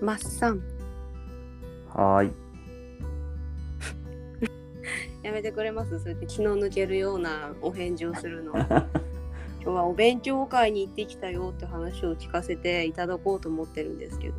[0.00, 0.62] マッサン
[1.94, 2.32] はーい。
[5.22, 5.98] やめてくれます？
[6.00, 8.86] それで気の抜けるようなお返事をするの 今
[9.62, 14.34] 日はお勉強会に行ってきたよって話を聞かせていただこうと思ってるんですけど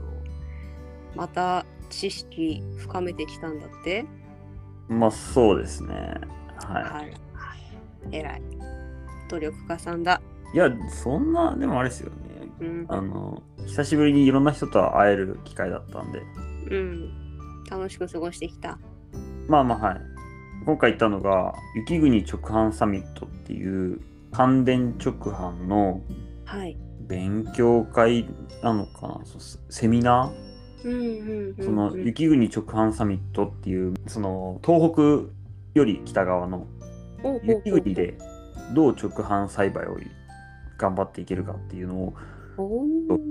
[1.15, 4.05] また知識深めてきたんだって？
[4.87, 6.13] まあそうですね。
[6.63, 7.13] ははい
[8.11, 8.41] 偉い
[9.29, 10.21] 努力家さんだ
[10.53, 10.55] い。
[10.55, 12.28] いや、そんな、でもあれですよね。
[12.59, 16.21] うん、あの、久しぶりにいろんな人と会える機会だったんで。
[16.69, 17.09] うん、
[17.69, 18.77] 楽しく過ごしてきた。
[19.47, 20.01] まあまあはい。
[20.65, 23.99] 今回行ったのが、雪国直販サミットっていう、
[24.31, 26.01] 関電直販の
[26.45, 26.77] はい。
[27.07, 28.27] 勉強会
[28.61, 29.21] なのかな？
[29.25, 31.63] そうセミナー？
[31.63, 35.01] その雪国直販サミットっていう、その東北
[35.73, 36.67] より北側の
[37.43, 38.15] 雪国で
[38.75, 39.97] どう直販栽培を
[40.77, 42.13] 頑張っていけるかっていうのを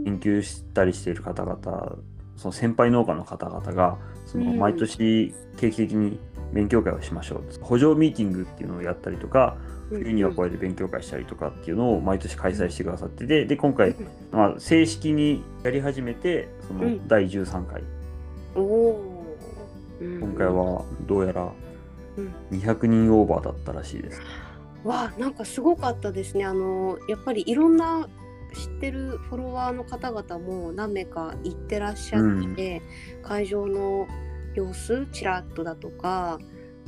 [0.05, 1.97] 研究したりしている方々
[2.37, 4.59] その先輩農家の方々がそのうん。
[4.59, 6.19] 毎年定期的に
[6.53, 7.45] 勉強会をしましょう。
[7.61, 9.57] 補助ミーティングっていうのをやったりとか
[9.91, 13.95] 冬にはこうやって勉強会したりとかっていうのを毎年開催してくださっててで今回、
[14.31, 17.09] まあ、正式にやり始めてそのうん。
[17.09, 17.83] 第13回。
[18.55, 21.49] おおー、今回はどうやら
[22.17, 22.59] うん。
[22.59, 24.21] 200人オーバーだったらしいです。
[24.85, 26.45] わあなんかすごかったですね。
[26.45, 28.09] あのやっぱりいろんな
[28.59, 32.83] 知ってるフォロワーの方々も何名か行ってらっしゃって、
[33.23, 34.07] 会場の
[34.55, 36.39] 様子ちらっとだとか、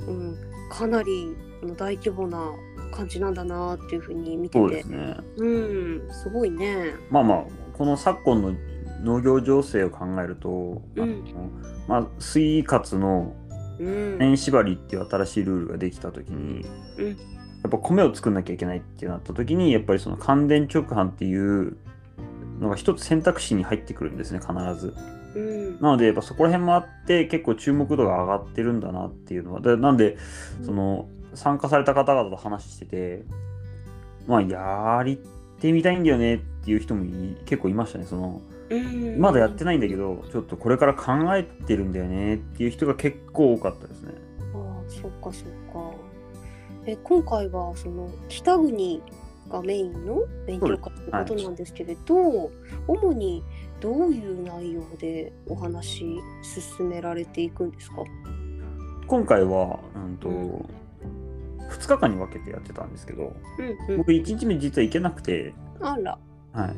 [0.06, 0.36] うん、
[0.70, 2.52] かなりあの大規模な
[2.92, 5.16] 感じなんだなっていうふうに見てそうでてすね。
[5.36, 6.94] うんすごいね。
[7.10, 8.54] まあまあこの昨今の
[9.02, 11.24] 農業情勢を考えると、あのうん
[11.88, 13.34] まあ、水活の
[13.78, 14.18] うん。
[14.18, 16.66] 年縛りっていう新しいルールができた時に、
[16.98, 21.76] うんやっぱ米を作んなきゃいけないってなった時にやっぱりその関電直販っていう
[22.60, 24.94] のが一つ選択肢に入ってくるんですね必ず。
[25.34, 30.16] うんなのでやっぱそこら辺もあって結構注目度が上がってるんだなっていうのはでなんで
[30.64, 33.22] その参加された方々と話してて
[34.26, 35.20] まあやり
[35.60, 44.14] てみたいんだよねっていう人もい結構いましたねそのうんまだやってないんだけどちょっとこれから考えてるんだよねっていう人が結構多かったですね。
[44.54, 45.99] ああそっかそっか。
[46.90, 49.00] え今回はその北国
[49.48, 52.50] がメインの勉強会ってことなんですけれど、
[52.88, 53.44] 主に
[53.80, 56.04] どういう内容でお話
[56.42, 57.96] 進められていくんですか？
[59.06, 60.66] 今回は、うんとうん
[61.70, 63.96] 2日間に分けてやってたんですけどうんうん。
[63.98, 66.18] 僕1日目実は行けなくて、あら。
[66.52, 66.74] は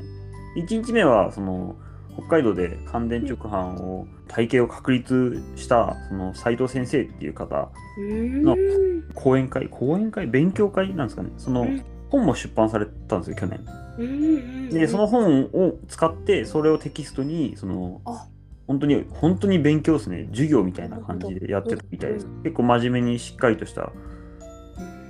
[0.56, 1.76] い、1日目はその
[2.16, 9.02] 北海道で関電直販を体系を確立したその斉藤先生っていう方のん。
[9.14, 10.26] 講演会講演会？
[10.26, 11.30] 勉強会なんですかね？
[11.38, 11.84] そのうん。
[12.10, 14.68] 本も出版されたんですよ去年。
[14.70, 18.26] でその本を使ってそれをテキストにそのあ。
[18.66, 20.28] 本当に本当に勉強ですね。
[20.30, 22.26] 授業みたいな感じでやってたみたいです。
[22.44, 23.92] 結構真面目にしっかりとした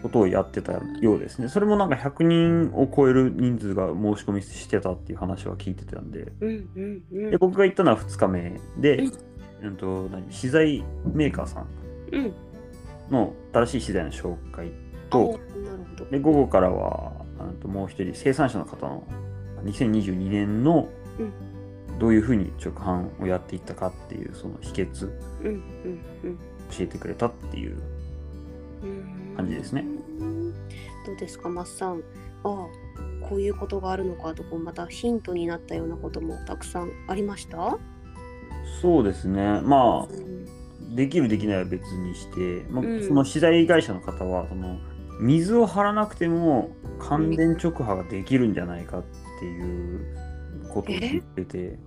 [0.02, 7.30] ことをやってたようですねそれもなんか100人を超える人数が申し込みしてたっていう話は聞いてたんでうんうんうん。
[7.30, 9.12] で僕が行ったのは2日目で、うん
[9.62, 10.26] うんと何？
[10.32, 11.66] 資材メーカーさん
[12.12, 12.32] うん。
[13.10, 14.72] の新しい資材の紹介
[15.08, 15.38] と。
[16.10, 19.04] で午後からはうんともう一人生産者の方の
[19.64, 20.88] 2022年の
[21.18, 21.32] うん
[21.98, 25.10] どういうふうに直販をやっていったかっていうその秘訣。
[26.72, 27.82] 教えてくれたっていううん
[29.36, 29.84] 感じですね。
[31.06, 32.02] どうですか、マッさん。
[32.44, 32.66] ああ、
[33.28, 37.78] こういうことがあるのかとか、またヒントになったようなこともたくさんありました？
[38.80, 40.46] そうですねまうん
[40.92, 44.78] あできるできないは別にして、まあうんその資材会社の方はその
[45.20, 49.02] 水を張らなくても関電直波ができるんじゃないかっ
[49.40, 50.16] ていう
[50.68, 51.78] ことを言ってて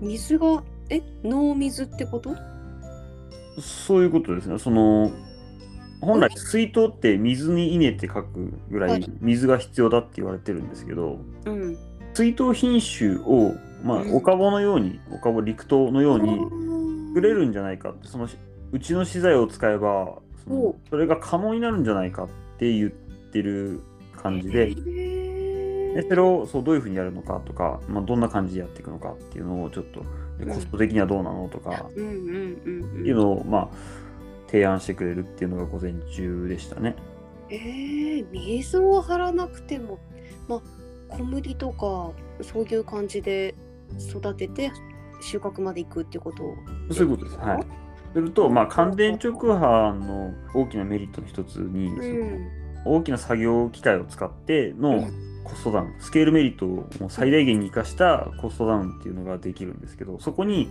[0.00, 2.30] 水が、え、脳水ってこと？
[3.60, 5.10] そういうことですねその
[6.04, 11.76] 本来水筒って水に稲って書くぐらはいい水が必要だって言われてるんですけどうん。
[12.14, 16.38] 水筒品種を、まあ、うんおかぼのようにおかぼ陸筒のように
[17.08, 17.40] 作れる。
[17.40, 18.28] るんじゃないかってその
[18.72, 22.28] うちの資材を使えばそおのそれが可能になるんじゃないかっ
[22.58, 23.80] て言ってる
[24.20, 24.74] 感じで
[25.94, 30.00] でそれをそうどういうふうにやるのかとか、まあ、どんな感じでやっていくのかっていうのをちょっと
[30.44, 31.86] コスト的にはどうなのとか。
[31.88, 33.68] っていうのを、まあ、
[34.54, 36.94] 提案してくれるっていうのが午前中でしたね。
[37.50, 39.98] えー、水を張らなくても、
[40.46, 40.60] まあ、
[41.08, 43.56] 小麦とかそういう感じで
[43.98, 44.70] 育てて
[45.20, 46.44] 収穫までいくってこと
[46.94, 47.36] そういうことです。
[47.38, 47.66] はい。
[48.12, 55.08] すると、まあ、乾電直販の大きなメリットの一つに、うん大きな作業機械を使っての、
[55.44, 60.68] コストダウンスケールメリットを最大限に生かしたコストダウンっていうのができるんですけどそこに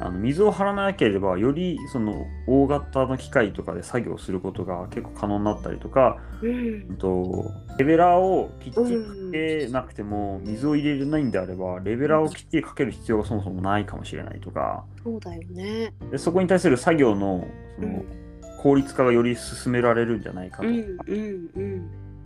[0.00, 6.50] あの水を張らなければよりその大型の機械とかで作業することが結構可能になったりとか、うん。
[6.50, 14.84] うんとレベラーをきっちりかけなくても水を入れないんであればレベラーをきっちりかける必要がそもそもないかもしれないとか。
[15.02, 15.92] そうだよね。
[16.10, 17.46] でそこに対する作業の
[17.76, 18.04] そのうん。
[18.62, 21.50] 効率化がより進められるんじゃないかとうんか、うん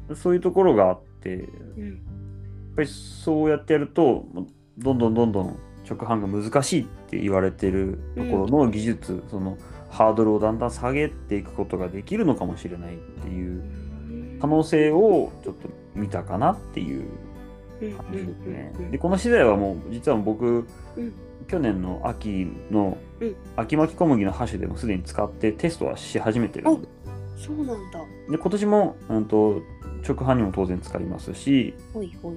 [0.08, 0.16] うん。
[0.16, 1.38] そういうところがあってやっ
[1.76, 2.00] うん。
[2.74, 4.24] ぱりそうやってやると
[4.78, 5.58] どんどんどんどん
[5.88, 9.58] 直販が難しいって言われてるところの技術、その
[9.90, 17.04] ハードルをだんだん下げていくことができるのかもしれないっていう可能性をちょっと見たかなっていう
[17.96, 18.72] 感じですね。
[18.92, 20.66] でこの資材はもう実は僕、
[20.96, 21.12] うん。
[21.48, 23.34] 去年の秋のうん。
[23.56, 26.66] 秋巻き小麦のハッシュでもすでに使ってテストはし始めてる
[27.36, 27.98] そうなんだ。
[28.28, 29.60] で今年も、うん、と
[30.06, 31.74] 直販にも当然使いますし。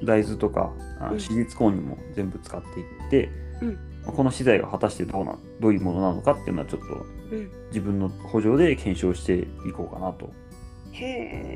[0.04, 3.30] 大豆とか私立コーンにも全部使っていって、
[3.62, 10.34] うんこの資材が果たしてどうなどういうものなのかっていうのはちょっとうん自分の補助で検証していこうかなと。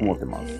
[0.01, 0.59] 思ってます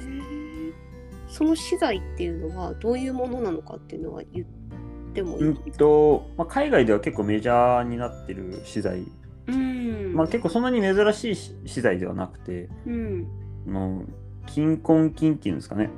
[1.28, 9.04] その資材っていうのはどういうものなのかっていうのは言ってもいい、うんとまあ、海外では結構メジャーになってる資材、
[9.48, 10.14] うん。
[10.14, 13.28] まあ、結構そんなに珍しいし資材ではなくてうん。
[13.68, 14.04] あの
[14.48, 15.90] 金根菌っていうんですかね。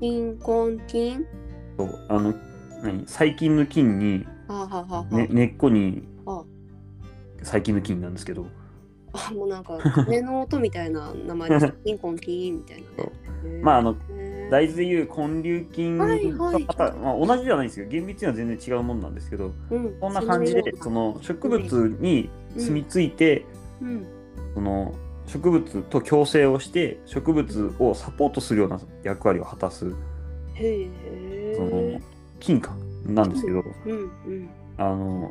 [0.00, 1.26] 貧困菌
[1.76, 2.06] そう。
[2.08, 2.34] あの
[2.82, 3.06] 何？
[3.06, 6.44] 細菌の菌に、はあ、はね、根っこにあ。
[7.42, 8.46] 細菌の菌なんですけど。
[9.12, 11.74] あ、もうなんか鐘の音みたいな名前です。
[11.84, 13.60] 貧困菌みたいなね。
[13.62, 13.96] まああの
[14.50, 16.66] 大豆でいう根粒菌とはいはい。
[16.98, 19.98] まあ、同じではないんですけど厳密には全然違うもんなんですけどうん。
[20.00, 23.46] こんな感じでその植物に住み着いて、
[23.80, 24.06] うん。
[24.54, 24.94] その
[25.26, 29.90] 植物と共生をして植物をサポートするような役割を果たす。
[29.90, 32.00] その
[32.40, 32.76] 菌か
[33.06, 34.50] なんですけど、うんうん。
[34.76, 35.30] あの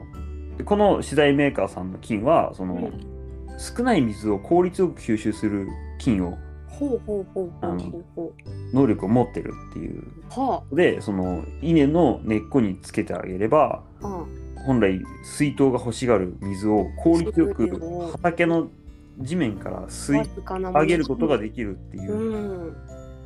[0.58, 3.14] でこの資材メーカーさんの菌はその、うん
[3.58, 5.68] 少ない水を効率よく吸収する
[6.00, 6.38] 菌を
[8.74, 10.12] 能力を持ってるっていうう。
[10.30, 14.08] はでその稲の根っこにつけてあげればあ。
[14.08, 14.26] あ
[14.66, 18.70] 本来水筒が欲しがる水を効率よく畑の
[19.20, 20.28] 地面から吸い
[20.74, 22.36] 上げることができるっていうう
[22.70, 22.78] ん。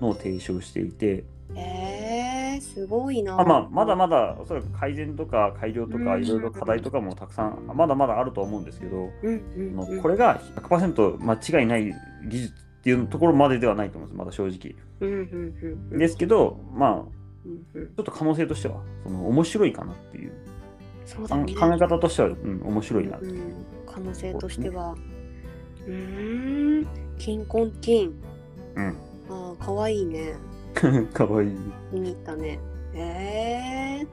[0.02, 1.26] のを提唱していて、
[1.56, 3.36] えー、すごいな。
[3.36, 11.94] まあまあ、まだまだおそらく改善とか改良とかうんいろいろ課題とかもたくさんまだまだあると思うんですけど、うんうんこれが100%間違いない
[12.30, 14.76] 技術っていうところまでではないと思うんですまだ正直。
[15.00, 15.56] うん
[15.92, 17.18] うんですけどまあ
[17.74, 21.56] ちょっと可能性としてはその面白いかなっていうね。
[21.56, 24.96] 考え方としては、うん、面白いな、うん、可能性としては。
[25.88, 26.88] うーん、
[27.18, 28.14] 金婚金。
[28.76, 28.98] うん、
[29.30, 30.34] ああ、かわいいね。
[31.14, 31.52] かわいい。
[31.92, 32.60] 気に入ったね。
[32.94, 34.08] えー、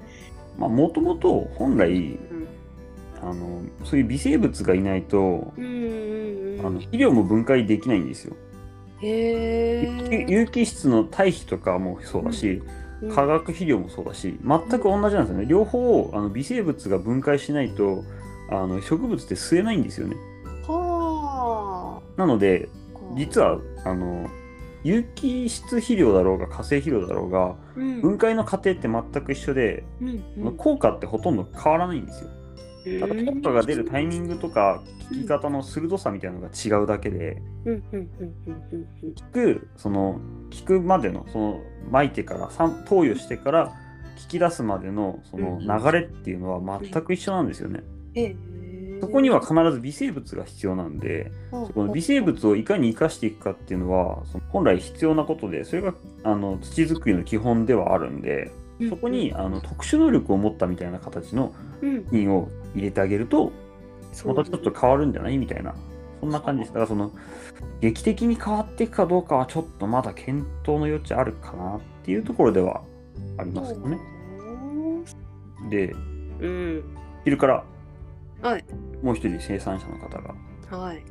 [0.59, 2.49] まあもともと本来うん、
[3.23, 6.67] あのそういう微生物がいないとうんうんうん。
[6.67, 8.37] あの肥料も分解できないんですよ。
[9.01, 10.27] へえ。
[10.29, 15.47] 有機質の堆肥とかもそうだし、うん化学肥料もそうだし全く同じなんですよね。
[15.47, 18.03] 両方あの微生物が分解しないと
[18.51, 20.17] あの植物って吸えないんですよね。
[22.17, 22.99] はなのであ。
[23.17, 24.29] 実はあの
[24.83, 32.31] 有機質肥料だろうが化成肥料だろうがうん、分解の過程って全く一緒で、うんうん、効果ってほとんど変わらないんですよ。
[33.01, 34.35] ただ効果が出るタイミング。
[34.35, 38.11] グとか効き方の鋭さみたいなのが違うだけでうんうんうん
[38.47, 39.15] うんうんうん。
[39.15, 40.21] 効くその
[40.59, 42.49] 効くまでのその撒いてから
[42.87, 43.73] 投与してから効
[44.29, 47.83] き出すまでのその流れっていうのは全く一緒なんですよね。
[49.07, 58.51] そこには必ず微生物が必要なんではあ、そこの微生物をいかに生かしていくかっていうのはその本来必要なことでそれがあの土作りの基本ではあるんで
[58.89, 63.53] そこに、あの特殊能力を持ったみたいな形のうん、菌を入れてあげると
[64.13, 65.75] そうまたちょっと変わるんじゃないみたいな
[66.21, 67.13] そんな感じですだからその
[67.81, 72.83] 劇的に変わっていくかどうかはちょっとまだ検討の余地あるかなっていうところでは
[73.39, 73.99] ありますよね。
[75.69, 75.95] で
[76.41, 76.85] うん。
[77.25, 77.65] 昼から
[78.43, 78.65] はい。
[79.05, 80.35] もう一人生産者の方が
[80.77, 81.05] はい。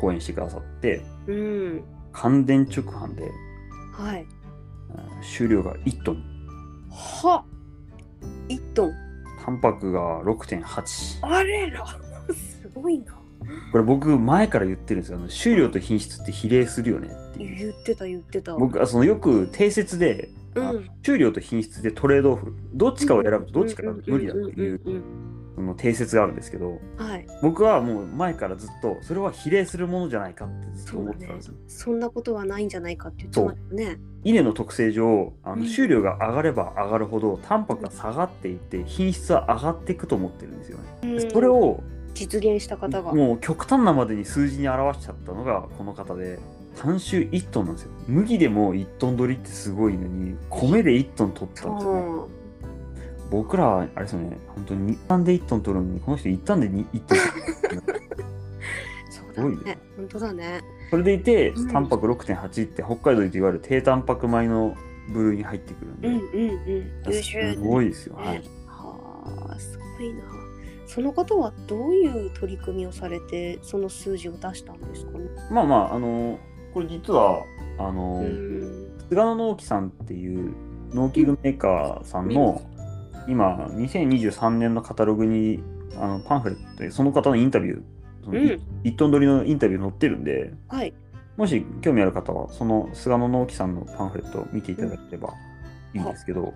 [0.00, 1.84] 講演してくださってうん。
[2.12, 3.30] 乾電直販で
[3.92, 4.22] はい。
[4.22, 6.22] うん収量が1トン
[6.90, 7.44] は
[8.48, 8.92] 一トン。
[9.44, 11.86] タンパクが6.8あれら。
[12.34, 13.12] すごいな。
[13.70, 18.56] これ僕前から言ってるんですよ収量と品質って比例するよねって言ってた言ってた。
[18.56, 24.80] 僕はそのよく定説で、あうん収量と品質でトレードオフどっちかを選ぶとどっちかが無理だっていう
[25.60, 27.26] の定説があるんですけどはい。
[27.42, 31.54] 僕はもう前からずっとそれは比例するものじゃないかってずっと思ってたんですよ。
[31.66, 34.00] そんなことはないんじゃないかって言ってましたね。
[34.24, 40.84] 稲の特性上あうんの収量が上がれば上がるほどタンパクが下がっていって品質は上がっていくと思ってるんですよね。
[41.02, 41.82] うんそれを
[42.14, 43.12] 実現した方が。
[43.12, 46.38] もう極端なまでに数字に表しちゃったのがこの方で
[46.76, 52.45] 単種1トンなんですよ麦でも1トン取りってすごいのに米で1トン取ったんですよ、ね、うん
[53.30, 57.18] 僕らあれですよね本当に1単で1トン取るのにこの人1単で1トン
[59.10, 59.78] すごいね。
[59.96, 60.62] 本当だね。
[60.90, 64.74] それでいてうんタンパク6.8って北海道でいわゆる低タンパク米の
[65.12, 67.12] 部類に入ってくるんで、うんうんうん。
[67.12, 67.54] 優秀。
[67.54, 70.22] すごいですよ、ねはい、はあ、すごいな。
[70.86, 75.26] その方はどういう取り組みをされて、その数字を出したんですかね？
[75.50, 76.38] まあまああの
[76.72, 77.42] これ実は
[77.78, 78.98] あの、うん。
[79.08, 80.54] 菅野農機さんっていう
[80.94, 82.62] 農機具メーカーさんの、
[83.28, 85.62] 今2023年のカタログに
[85.98, 87.82] あのパンフレットでその方のインタビュー
[88.24, 88.60] そのうん。
[88.84, 90.92] 1トン取りのインタビュー載ってるんではい。
[91.36, 95.34] もし興味ある方はその菅野農機さんのパンフレットを見ていただければ
[95.94, 96.54] いいんですけど。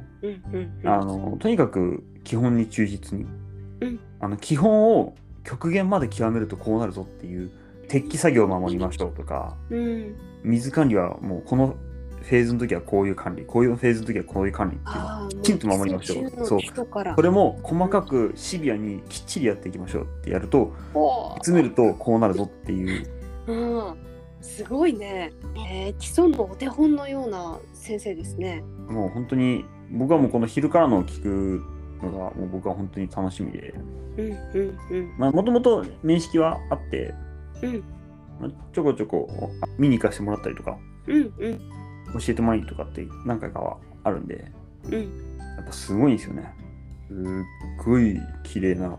[0.85, 3.27] あのとにかく基本に忠実に、
[3.81, 7.51] うんあの基本を極限まで極めるとこうなるぞっていう
[7.89, 10.15] 鉄器作業を守りましょうとかうん。
[10.45, 11.77] 水管理はもうこの
[12.23, 16.61] フェーズの時はこういう管理こういうフェーズの時はこういう管理っていうきちんと守りましょうそう。
[17.17, 23.07] それも細かくシビアにきっちりやっていきましょうってやるとおー詰めるとこうなるぞっていう
[23.47, 23.97] うん。
[24.41, 25.33] すごいね。
[25.71, 28.63] えー、基礎のお手本のような先生ですね。
[28.89, 31.63] もう本当に僕はもうこの昼からのを聞く
[32.03, 33.75] のがもう僕は本当に楽しみで
[34.17, 35.15] うんうんうん。
[35.19, 37.15] まあもともと面識はあって、
[37.63, 37.85] うん
[38.41, 39.29] まあちょこちょこ
[39.79, 41.61] 見に行かせてもらったりとかうんうん
[42.15, 44.51] 教えてもらいとかって何回かはあるんで
[44.85, 44.93] うん。
[45.57, 46.55] やっぱすごいんですよね
[47.09, 48.97] すっごい綺麗な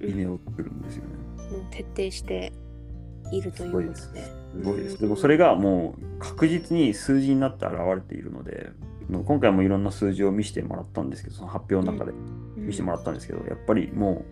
[0.00, 1.10] 稲を作るんですよね、
[1.50, 2.52] もう徹底して
[3.32, 4.24] いるということすごいで。
[4.24, 5.00] すごいです。
[5.00, 8.70] でもそれがもう確実に数字になって現れているので、
[9.10, 12.12] 今回もいろんな数字を見せてもらったんですけど、その発表の中で
[12.56, 14.24] 見せてもらったんですけど、やっぱりも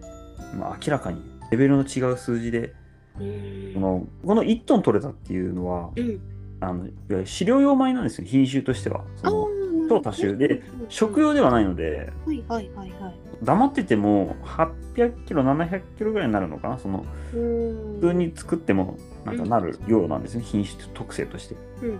[0.55, 2.75] う、まあ、明らかにレベルの違う数字で、
[3.19, 6.21] うんこのこの1トン取れたっていうのは、うん。
[6.63, 9.05] あのいわゆる飼料用米なんですよ、品種としては。
[9.17, 9.49] その
[9.89, 10.35] 超多種。
[10.35, 13.15] で食用ではないので、はいはいはいはい。
[13.43, 17.05] 黙ってても800キロ、700キロぐらいになるのかな、その
[17.35, 21.57] うん普通に作ってもなんかなるようなんですね、品種特性として。
[21.83, 21.99] うんうん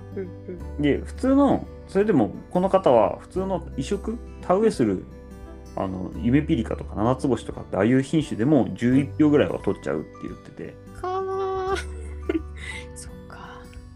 [0.77, 0.83] うん。
[0.83, 5.05] で普通のそれでもこの方は普通の移植田植えする
[5.75, 10.75] あの夢ピリカとか七つ星とかってああいう品種でも11票ぐらいは取っちゃうって言ってて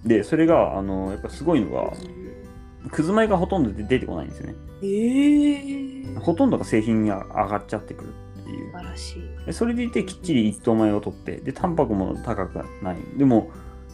[0.07, 4.55] でそれがあのやっぱすごいのがうんくず米がほとんどで出てこないんですよね。
[4.83, 8.71] ええほとんどが製品が上がっちゃってくるっていう。
[8.71, 9.47] 素晴らしい。
[9.47, 12.97] でそれでいてきっちり一等米を取ってでタンパクも高くない。
[13.17, 13.51] でも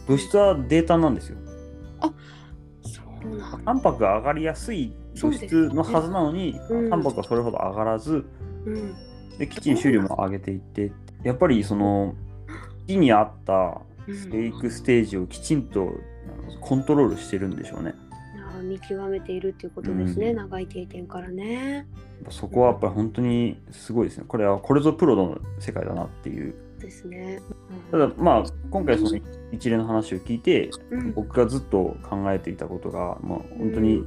[0.07, 1.37] 物質はデータなんですよ。
[2.83, 6.89] そうなんタンパクが上がりやすい物質のはずなのに、うん。
[6.89, 8.25] タンパクはそれほど上がらず
[8.65, 8.93] うん。
[9.39, 10.91] できっちり収量も上げていって
[11.23, 12.13] やっぱりその
[12.85, 15.93] 木に合った生育ステージをきちんと
[16.61, 17.93] コントロールしてるんでしょうね。
[18.63, 21.85] 見極めているっていうことですね、うん長い定点からね。
[22.29, 24.25] そこはやっぱり本当にすごいですね。
[24.27, 26.55] これはこれぞプロの世界だなっていう。
[26.79, 27.41] ですね。
[27.91, 29.19] ただまあ今回その
[29.51, 34.05] 一連の話を聞いてうん僕がずっと考えていたことが、まあ、本当に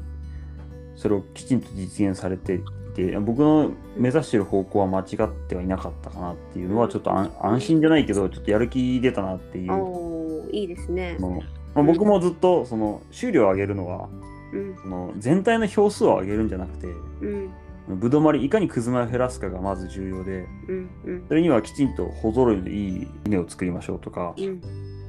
[0.96, 2.58] それをきちんと実現されてい
[2.96, 10.48] て僕の目指している方向は間違ってはいなかったかなっていうのはちょっと安安心じゃないけどちょっとやる気出たなっていう。
[10.50, 11.16] いいですね。
[11.20, 14.08] まあ、僕もずっとその収量を上げるのは
[14.52, 14.76] うん。
[14.76, 16.86] その全体の票数を上げるんじゃなくて
[17.20, 17.50] うん。
[18.00, 21.24] ぶどまりいかにくず米を減らすかがまず重要でうんうん。
[21.28, 24.60] それにはきちんと保揃いのいい稲を作りましょうとかうん。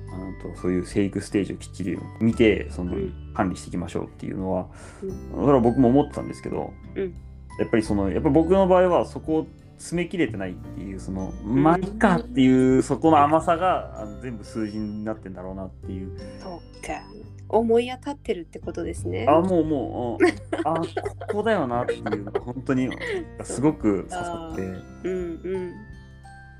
[0.09, 3.13] あとそういう生育ステージをきっちり見てそのうん。
[3.33, 4.67] 管理していきましょうっていうのは
[5.01, 5.45] うん。
[5.45, 7.13] それは僕も思ってたんですけどうん
[7.59, 9.47] やっぱりそのやっぱ僕の場合はそこを
[9.77, 16.17] 詰め切れてないっていうそのまあいっかっていうそこの甘さがあの全部数字になってんだろうなっていう。
[16.41, 17.01] そうか。
[17.49, 19.25] 思い当たってるってことですね。
[19.29, 20.25] あもうもう
[20.65, 20.85] ああこ
[21.31, 22.89] こだよなっていうのが本当に
[23.43, 24.61] すごく刺さって。
[24.63, 25.71] やうんうん。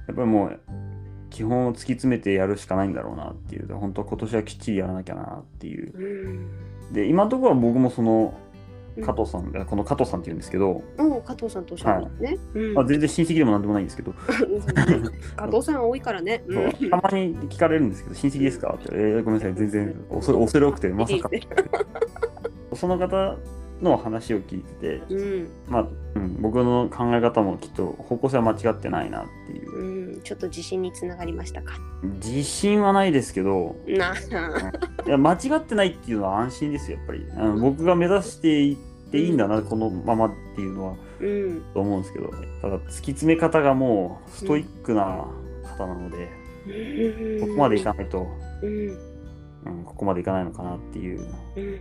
[0.10, 0.60] っぱりもう
[1.30, 3.74] 基本を突き詰めてやるしかないんだろうなっていう。
[3.74, 5.94] 本当今年はきっちりやらなきゃなっていう。
[5.98, 6.94] うん。
[6.94, 8.47] で今のところは僕もそのうん
[9.04, 12.38] 加藤さん、この加藤さんっていうんですけど、お加藤さんとおっしゃるんですね。
[12.54, 12.74] うん。
[12.74, 14.14] まあ、全然親戚でもなんでもないんですけど、
[15.36, 16.44] 加藤さん多いからね。
[16.48, 16.68] う。
[16.68, 16.90] ん。
[16.90, 18.76] たまに聞かれるんですけど親戚ですか？
[18.78, 19.54] って、えーごめんなさい。
[19.56, 21.30] 全然恐れ恐れ多くてまさか
[22.74, 23.38] その方
[23.82, 25.48] の話を聞いてて、うん。
[25.68, 31.80] まあ、うん、僕の考え方もきっと方向性は間違ってないなっていううんちょっと自信につながりましたか？
[32.24, 33.76] 自信はないですけど。
[33.88, 34.16] なあ。
[35.06, 37.26] いや間違ってないっていうのは安心ですよやっぱり。
[37.36, 38.78] あの僕が目指していっ
[39.12, 40.96] ていいんだな、このままっていうのは。
[41.20, 41.62] うん。
[41.74, 42.32] と思うんですけど。
[42.62, 45.26] ただ突き詰め方がもうストイックな
[45.64, 46.30] 方なので、
[47.42, 48.28] ここまでいかないと、
[48.62, 48.98] うん。
[49.66, 51.22] うん、ここまでいかないのかなっていう。
[51.56, 51.80] うん。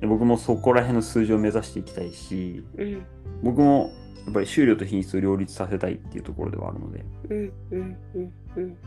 [0.00, 3.02] で僕もそこら辺の数字を目指していきたいしうん。
[3.42, 3.92] 僕も
[4.24, 8.78] やっぱり収量と品質を両立させたいっていうところではあるのでうんうんうんうん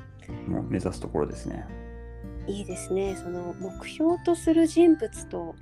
[0.48, 1.66] もう目指すところですね。
[2.48, 5.56] いいですねその目標とする人物と、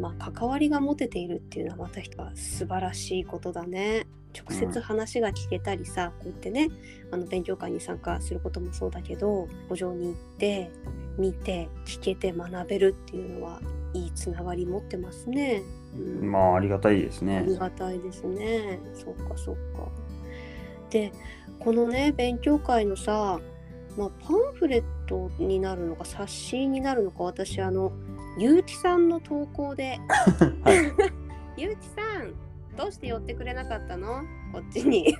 [0.00, 4.06] まあ、関わりが持てているっていうのはまた一つ素晴らしいことだね
[4.36, 6.68] 直接話が聞けたりさ、こうやってね
[7.12, 10.70] あの勉強会に参加することもそうだけど路上に行って
[11.16, 13.60] 見て聞けて学べるっていうのは
[13.92, 15.62] いいつながり持ってますね。
[15.96, 17.44] うんまあありがたいですあね。
[17.46, 18.78] りがたいですね。
[18.94, 19.88] そっかそっか。
[20.90, 21.12] で
[21.58, 23.40] このね勉強会のさ、
[23.96, 27.92] まあ、パンフレットになるのか冊子になるのか私あの
[28.38, 29.98] ゆうきさんの投稿で
[30.62, 30.92] はい
[31.56, 32.34] 「ゆうきさん
[32.76, 34.22] どうして寄ってくれなかったの？
[34.52, 35.14] こっちに」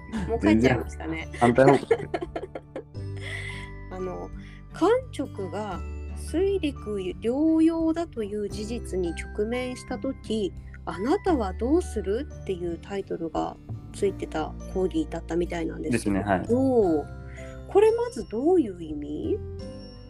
[0.28, 1.28] もう帰っちゃいましたね。
[1.38, 2.08] 反対方向で
[3.92, 4.30] あの
[4.72, 5.80] 官直が
[6.20, 10.52] 水陸両用だという事実に直面した時
[10.86, 13.56] あなたはどうするっていうタイトルが
[13.92, 16.46] ついてた講義だったみたいなんですけどねはい。
[16.46, 19.38] これまずどういう意味？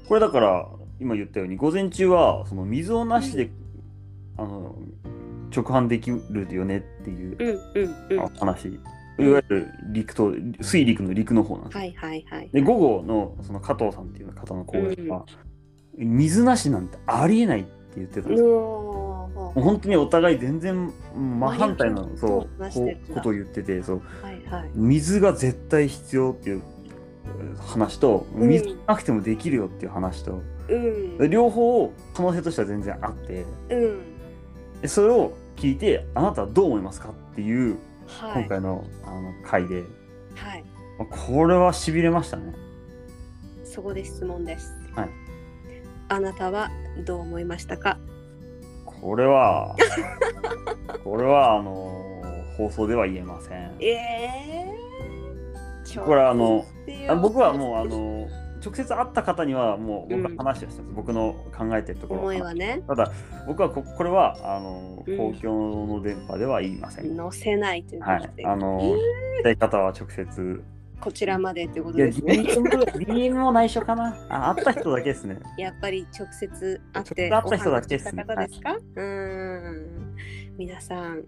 [0.08, 0.66] これだから
[0.98, 3.50] 今言ったように午前中はその水をなしで、
[4.36, 4.76] あの
[5.54, 8.20] 直販できるよねっていううんうんうん。
[8.20, 8.70] あ話、い
[9.28, 11.80] わゆる陸と水陸の陸の方なんですよ。
[11.80, 15.26] はいはいはいで午後のその加藤さんっていう方の講演は、
[16.04, 18.48] 水なしなんてありえないって言ってたんですよ。
[18.48, 24.02] のもう本当にお互い全然真反対のそうこことを言っててそう。
[24.22, 24.70] はいはい。
[24.74, 26.62] 水が絶対必要っていう
[27.58, 28.48] 話と、うん。
[28.48, 30.76] 水なくてもできるよっていう話と、う
[31.26, 31.30] ん。
[31.30, 34.00] 両方可能性としては全然あってうん。
[34.80, 37.76] でそれを聞いてあなたはどう思いますかっていう
[38.06, 38.42] はい。
[38.42, 39.82] 今回の,、あの回で、
[40.36, 40.64] はい。
[40.98, 42.54] まあこれはしびれましたね。
[43.64, 44.72] そこで質問です。
[44.94, 45.29] はい
[46.10, 46.70] あなたは
[47.06, 47.98] どう思いましたか？
[48.84, 49.76] これは
[51.04, 52.04] これはあの
[52.58, 53.76] 放送では言えません。
[53.80, 56.64] ええー、これはあの
[57.08, 58.28] あ僕はもうあうの
[58.62, 62.82] 直接会った方にはもう僕は話してしたんです、僕の考えてるところ思いはね。
[62.86, 63.10] ただ
[63.46, 65.16] 僕はここれはあのうん。
[65.16, 67.16] 公共の電波では言いません。
[67.16, 68.30] 載せないというこはい。
[68.44, 68.96] あの聞
[69.38, 70.62] きたい方は直接
[71.00, 72.34] こちらまでということですね。
[72.34, 74.16] DM, も内緒かな。
[74.28, 75.38] あ会った人だけですね。
[75.56, 78.24] やっぱり直接会って会った人だけですね。
[78.24, 80.16] ですか、うーん。
[80.58, 81.24] 皆さん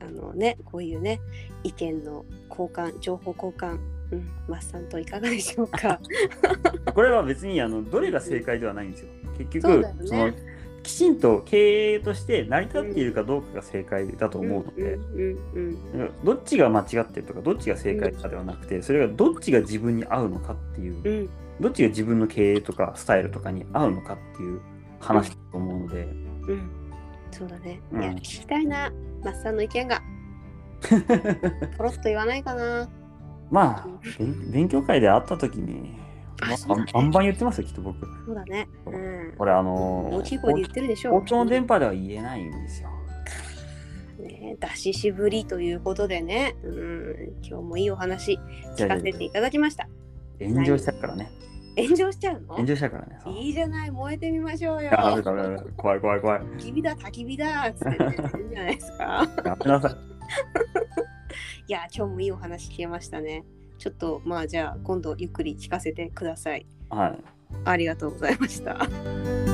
[0.00, 1.20] あのねこういうね
[1.64, 3.78] 意見の交換情報交換
[4.12, 6.00] うんマッさんといかがでしょうか？
[6.94, 9.08] これは別にあのどれが正解ではないんですよ。
[9.36, 9.94] 結局ね。
[10.04, 10.32] その
[10.88, 15.20] きちんと経営として成り立っているかどうかが正解だと思うので、うん
[15.52, 21.28] うんうんどっちが間違ってるとかどっちが正解かではなくてそれがどっちが自分に合うのかっていう、
[21.60, 24.62] どっちが自分の経営とかスタイルとかに合うのかっていう
[24.98, 26.06] 話だと思うので、う
[26.54, 26.70] ん。
[27.30, 28.02] そうだね、うん。
[28.02, 28.90] いや聞きたいな。
[29.22, 30.02] マッさんの意見が。
[31.76, 32.88] ポロッと言わないかな。
[33.50, 36.07] まあ勉勉強会で会った時に、まあ、
[36.40, 38.06] バンバンバン言ってますよきっと僕。
[38.26, 38.68] そうだね。
[38.86, 39.34] うん。
[39.36, 42.90] これあの大きい声で言ってるでしょ公共の電波では言えないんですよ。
[44.20, 48.38] ね、出ししぶりということでね、うん、今日もいいお話
[48.76, 49.88] 聞かせていただきました。
[50.40, 51.30] 炎上しちゃうからね。
[51.76, 52.54] 炎上しちゃうの？
[52.54, 54.90] 炎上しちゃうからねいいじゃない、燃えてみましょうよ。
[54.90, 56.40] やべダメダメ怖い怖い怖い。
[56.40, 59.28] 焚き火だ、焚き火だっつって、ね、いいんじゃないですか。
[59.44, 59.92] やめなさい。
[61.68, 63.44] いや、今日もいいお話聞けましたね。
[63.78, 66.66] ちょっと、まあじゃあ、今度ゆっくり聞かせてください。
[66.90, 69.47] はいありがとうございました。